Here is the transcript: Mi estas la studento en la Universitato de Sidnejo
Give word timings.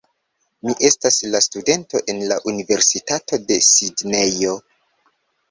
Mi 0.69 0.73
estas 0.87 1.19
la 1.35 1.41
studento 1.47 2.01
en 2.13 2.23
la 2.31 2.39
Universitato 2.53 3.41
de 3.53 3.61
Sidnejo 3.69 4.57